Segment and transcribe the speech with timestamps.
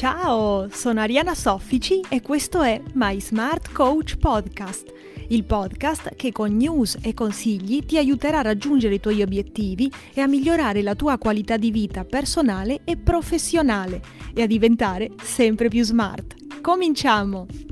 [0.00, 4.90] Ciao, sono Ariana Soffici e questo è My Smart Coach Podcast,
[5.28, 10.22] il podcast che con news e consigli ti aiuterà a raggiungere i tuoi obiettivi e
[10.22, 14.00] a migliorare la tua qualità di vita personale e professionale
[14.32, 16.60] e a diventare sempre più smart.
[16.62, 17.69] Cominciamo!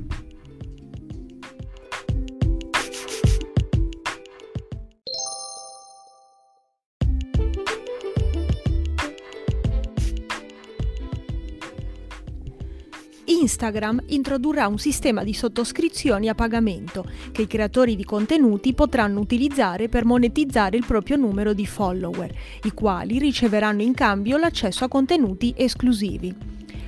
[13.49, 19.89] Instagram introdurrà un sistema di sottoscrizioni a pagamento che i creatori di contenuti potranno utilizzare
[19.89, 22.31] per monetizzare il proprio numero di follower,
[22.63, 26.35] i quali riceveranno in cambio l'accesso a contenuti esclusivi.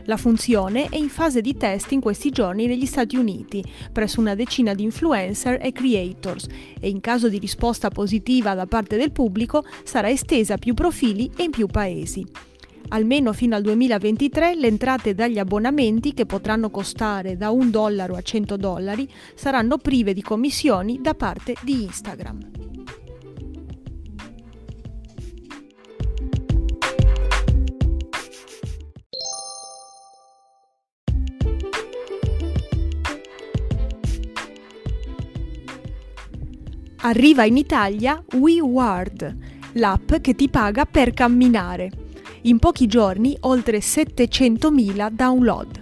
[0.05, 4.35] La funzione è in fase di test in questi giorni negli Stati Uniti, presso una
[4.35, 6.45] decina di influencer e creators,
[6.79, 11.31] e in caso di risposta positiva da parte del pubblico sarà estesa a più profili
[11.35, 12.50] e in più paesi.
[12.89, 18.21] Almeno fino al 2023 le entrate dagli abbonamenti, che potranno costare da 1 dollaro a
[18.21, 22.49] 100 dollari, saranno prive di commissioni da parte di Instagram.
[37.03, 39.37] Arriva in Italia WeWard,
[39.73, 42.00] l'app che ti paga per camminare
[42.43, 45.81] in pochi giorni oltre 700.000 download.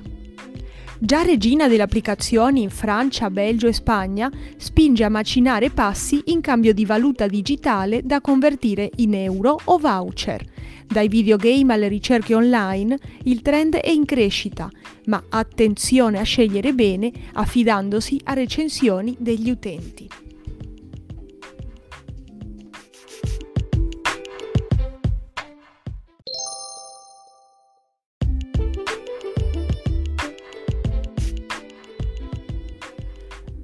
[1.02, 6.73] Già regina delle applicazioni in Francia, Belgio e Spagna, spinge a macinare passi in cambio
[6.73, 10.43] di valuta digitale da convertire in euro o voucher.
[10.85, 14.69] Dai videogame alle ricerche online, il trend è in crescita,
[15.05, 20.28] ma attenzione a scegliere bene affidandosi a recensioni degli utenti.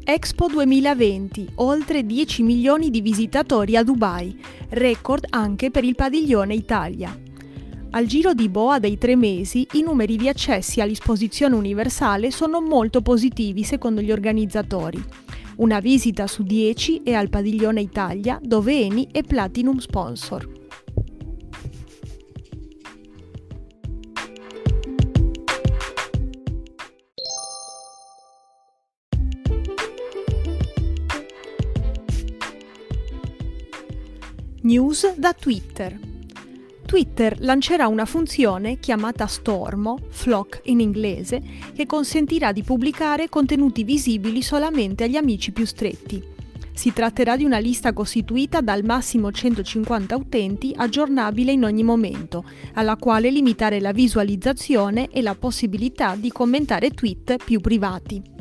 [0.07, 4.39] Expo 2020, oltre 10 milioni di visitatori a Dubai,
[4.69, 7.19] record anche per il padiglione Italia.
[7.89, 13.01] Al giro di boa dei tre mesi, i numeri di accessi all'esposizione universale sono molto
[13.01, 15.03] positivi secondo gli organizzatori.
[15.55, 20.65] Una visita su 10 è al padiglione Italia, dove Eni è Platinum Sponsor.
[34.66, 35.96] News da Twitter.
[36.88, 41.40] Twitter lancerà una funzione chiamata Stormo, Flock in inglese,
[41.76, 46.20] che consentirà di pubblicare contenuti visibili solamente agli amici più stretti.
[46.74, 52.44] Si tratterà di una lista costituita dal massimo 150 utenti aggiornabile in ogni momento,
[52.74, 58.34] alla quale limitare la visualizzazione e la possibilità di commentare tweet più privati.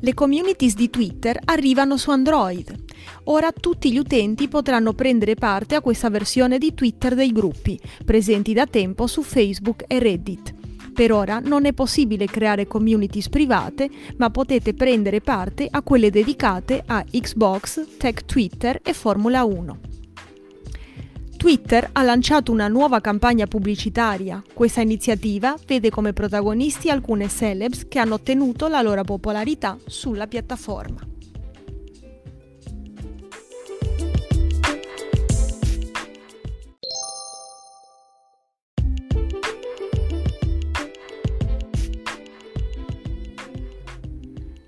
[0.00, 2.84] Le communities di Twitter arrivano su Android.
[3.24, 8.52] Ora tutti gli utenti potranno prendere parte a questa versione di Twitter dei gruppi, presenti
[8.52, 10.54] da tempo su Facebook e Reddit.
[10.92, 16.82] Per ora non è possibile creare communities private, ma potete prendere parte a quelle dedicate
[16.84, 19.95] a Xbox, Tech Twitter e Formula 1.
[21.36, 24.42] Twitter ha lanciato una nuova campagna pubblicitaria.
[24.52, 31.15] Questa iniziativa vede come protagonisti alcune celebs che hanno ottenuto la loro popolarità sulla piattaforma.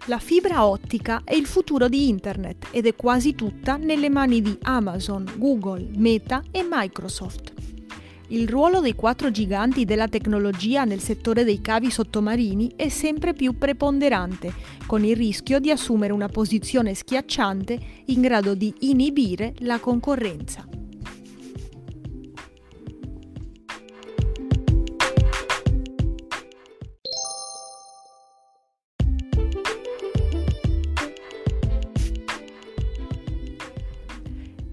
[0.08, 4.56] La fibra ottica è il futuro di Internet ed è quasi tutta nelle mani di
[4.62, 7.52] Amazon, Google, Meta e Microsoft.
[8.28, 13.58] Il ruolo dei quattro giganti della tecnologia nel settore dei cavi sottomarini è sempre più
[13.58, 14.54] preponderante,
[14.86, 20.77] con il rischio di assumere una posizione schiacciante in grado di inibire la concorrenza.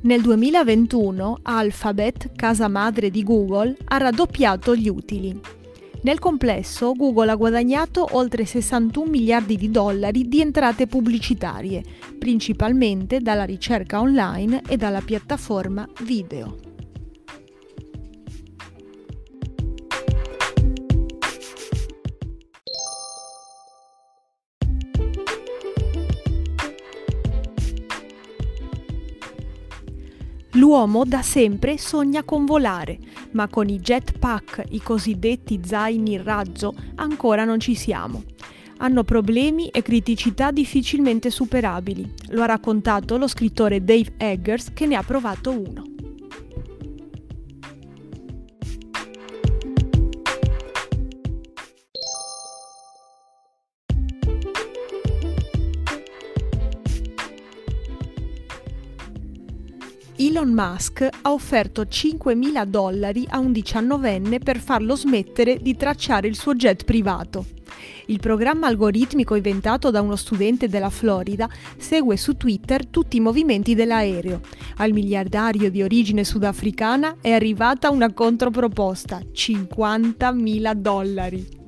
[0.06, 5.36] Nel 2021 Alphabet, casa madre di Google, ha raddoppiato gli utili.
[6.04, 11.84] Nel complesso Google ha guadagnato oltre 61 miliardi di dollari di entrate pubblicitarie,
[12.20, 16.75] principalmente dalla ricerca online e dalla piattaforma video.
[30.66, 32.98] L'uomo da sempre sogna con volare,
[33.34, 38.24] ma con i jetpack, i cosiddetti zaini in razzo, ancora non ci siamo.
[38.78, 42.12] Hanno problemi e criticità difficilmente superabili.
[42.30, 45.95] Lo ha raccontato lo scrittore Dave Eggers che ne ha provato uno.
[60.36, 66.36] Elon Musk ha offerto 5.000 dollari a un diciannovenne per farlo smettere di tracciare il
[66.36, 67.46] suo jet privato.
[68.08, 71.48] Il programma algoritmico inventato da uno studente della Florida
[71.78, 74.42] segue su Twitter tutti i movimenti dell'aereo.
[74.76, 81.65] Al miliardario di origine sudafricana è arrivata una controproposta, 50.000 dollari.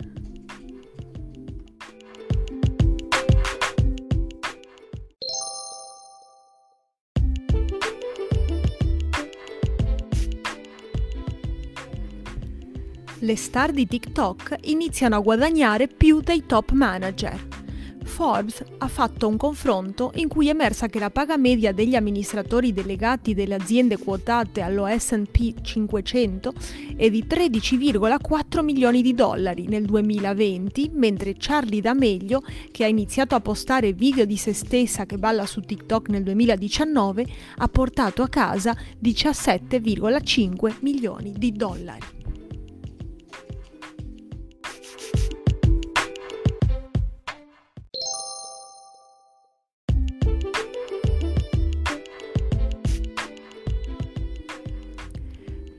[13.20, 17.66] Le star di TikTok iniziano a guadagnare più dei top manager.
[18.04, 22.74] Forbes ha fatto un confronto in cui è emersa che la paga media degli amministratori
[22.74, 26.54] delegati delle aziende quotate allo SP 500
[26.96, 32.42] è di 13,4 milioni di dollari nel 2020, mentre Charlie D'Amelio,
[32.72, 37.26] che ha iniziato a postare video di se stessa che balla su TikTok nel 2019,
[37.58, 42.17] ha portato a casa 17,5 milioni di dollari.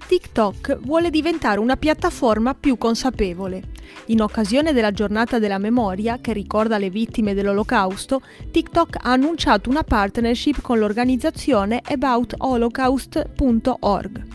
[0.09, 3.63] TikTok vuole diventare una piattaforma più consapevole.
[4.07, 9.85] In occasione della giornata della memoria, che ricorda le vittime dell'Olocausto, TikTok ha annunciato una
[9.85, 14.28] partnership con l'organizzazione aboutholocaust.org.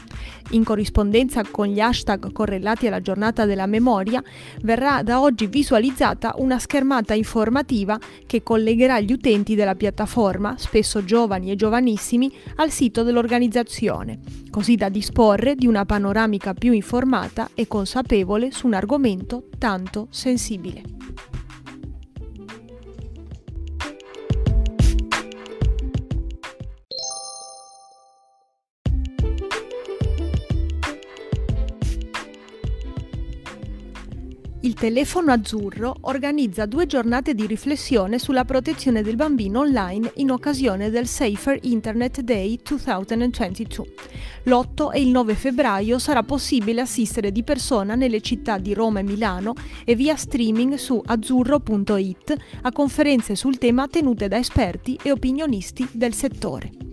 [0.51, 4.21] In corrispondenza con gli hashtag correlati alla giornata della memoria,
[4.61, 11.51] verrà da oggi visualizzata una schermata informativa che collegherà gli utenti della piattaforma, spesso giovani
[11.51, 14.19] e giovanissimi, al sito dell'organizzazione,
[14.51, 20.81] così da disporre di una panoramica più informata e consapevole su un argomento tanto sensibile.
[34.73, 40.89] Il telefono azzurro organizza due giornate di riflessione sulla protezione del bambino online in occasione
[40.89, 43.85] del Safer Internet Day 2022.
[44.45, 49.03] L'8 e il 9 febbraio sarà possibile assistere di persona nelle città di Roma e
[49.03, 49.53] Milano
[49.85, 56.15] e via streaming su azzurro.it a conferenze sul tema tenute da esperti e opinionisti del
[56.15, 56.92] settore.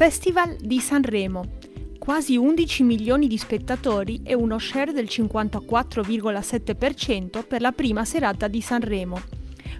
[0.00, 1.44] Festival di Sanremo.
[1.98, 8.62] Quasi 11 milioni di spettatori e uno share del 54,7% per la prima serata di
[8.62, 9.20] Sanremo.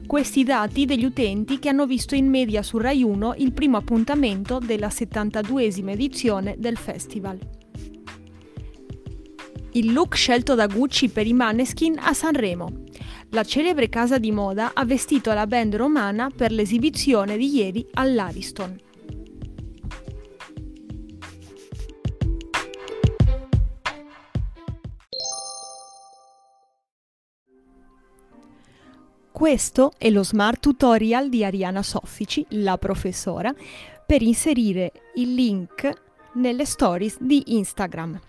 [0.07, 4.59] Questi dati degli utenti che hanno visto in media su Rai 1 il primo appuntamento
[4.59, 7.39] della 72esima edizione del festival.
[9.73, 12.83] Il look scelto da Gucci per i Maneskin a Sanremo.
[13.31, 18.89] La celebre casa di moda ha vestito la band romana per l'esibizione di ieri all'Ariston.
[29.41, 33.55] Questo è lo smart tutorial di Ariana Soffici, la professora,
[34.05, 35.91] per inserire il link
[36.35, 38.21] nelle stories di Instagram.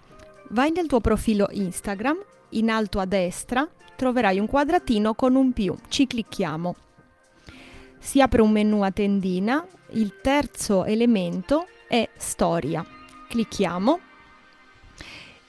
[0.52, 2.18] Vai nel tuo profilo Instagram,
[2.52, 6.76] in alto a destra troverai un quadratino con un più, ci clicchiamo.
[8.00, 12.86] Si apre un menu a tendina, il terzo elemento è storia.
[13.28, 14.00] Clicchiamo.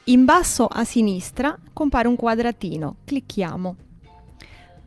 [0.06, 3.76] In basso a sinistra compare un quadratino, clicchiamo.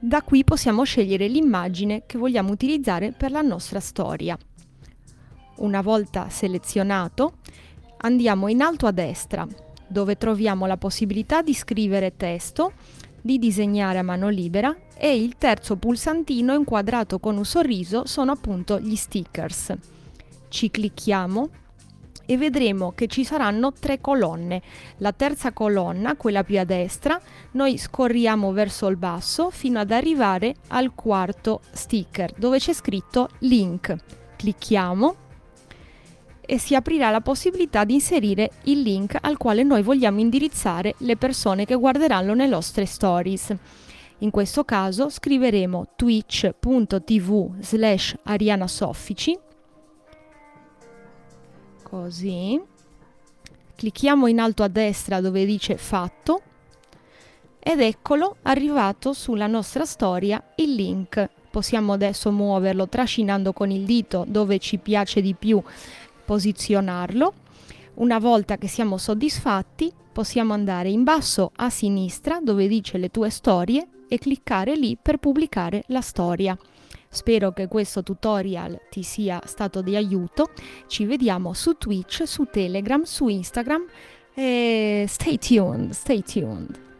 [0.05, 4.37] Da qui possiamo scegliere l'immagine che vogliamo utilizzare per la nostra storia.
[5.55, 7.37] Una volta selezionato,
[7.97, 9.47] andiamo in alto a destra,
[9.87, 12.73] dove troviamo la possibilità di scrivere testo,
[13.19, 18.79] di disegnare a mano libera e il terzo pulsantino inquadrato con un sorriso sono appunto
[18.79, 19.73] gli stickers.
[20.49, 21.49] Ci clicchiamo
[22.25, 24.61] e vedremo che ci saranno tre colonne.
[24.97, 27.19] La terza colonna, quella più a destra,
[27.51, 33.95] noi scorriamo verso il basso fino ad arrivare al quarto sticker dove c'è scritto link.
[34.35, 35.15] Clicchiamo
[36.45, 41.17] e si aprirà la possibilità di inserire il link al quale noi vogliamo indirizzare le
[41.17, 43.55] persone che guarderanno le nostre stories.
[44.19, 49.37] In questo caso scriveremo twitch.tv slash arianasoffici
[51.95, 52.61] così
[53.73, 56.41] clicchiamo in alto a destra dove dice fatto
[57.57, 61.29] ed eccolo arrivato sulla nostra storia il link.
[61.49, 65.61] Possiamo adesso muoverlo trascinando con il dito dove ci piace di più
[66.25, 67.33] posizionarlo.
[67.95, 73.29] Una volta che siamo soddisfatti possiamo andare in basso a sinistra dove dice le tue
[73.29, 76.57] storie e cliccare lì per pubblicare la storia.
[77.09, 80.49] Spero che questo tutorial ti sia stato di aiuto.
[80.87, 83.85] Ci vediamo su Twitch, su Telegram, su Instagram
[84.33, 86.94] e stay tuned, stay tuned.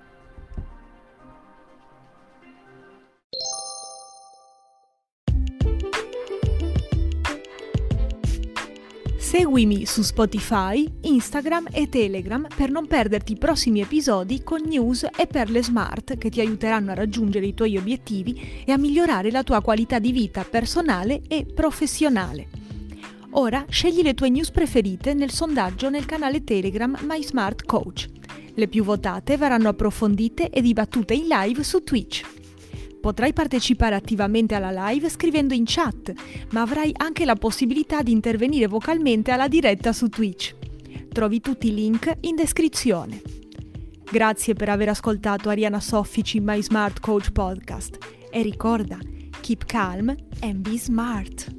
[9.37, 15.27] Seguimi su Spotify, Instagram e Telegram per non perderti i prossimi episodi con news e
[15.27, 19.59] perle smart che ti aiuteranno a raggiungere i tuoi obiettivi e a migliorare la tua
[19.59, 22.47] qualità di vita personale e professionale.
[23.31, 28.07] Ora scegli le tue news preferite nel sondaggio nel canale Telegram My Smart Coach.
[28.53, 32.34] Le più votate verranno approfondite e dibattute in live su Twitch.
[33.05, 36.11] Potrai partecipare attivamente alla live scrivendo in chat,
[36.53, 40.55] ma avrai anche la possibilità di intervenire vocalmente alla diretta su Twitch.
[41.09, 43.21] Trovi tutti i link in descrizione.
[44.11, 47.99] Grazie per aver ascoltato Ariana Soffici My Smart Coach Podcast
[48.31, 48.97] e ricorda,
[49.39, 50.07] keep calm
[50.39, 51.54] and be smart.